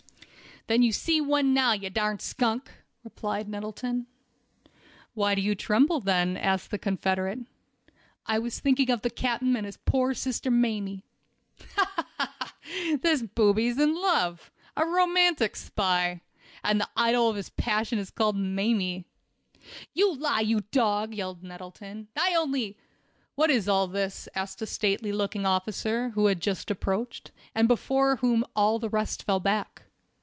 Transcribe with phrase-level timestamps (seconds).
[0.67, 2.71] "Then you see one now, you darn skunk,"
[3.03, 4.05] replied Nettleton.
[5.15, 7.39] "Why do you tremble, then?" asked the Confederate.
[8.27, 11.03] "I was thinking of the captain, and of his poor sister 'Mamie.'"
[11.75, 11.91] "Ha!
[12.07, 12.31] ha!
[12.39, 12.55] ha!
[13.01, 14.49] This booby is in love.
[14.77, 16.21] A romantic spy.
[16.63, 19.03] And the idol of his passion is called 'Mamie!'"
[19.95, 22.07] "You lie, you dog!" yelled Nettleton.
[22.15, 22.77] "I only—"
[23.35, 28.17] "What is all this?" asked a stately looking officer, who had just approached, and before
[28.17, 29.81] whom all the rest fell back.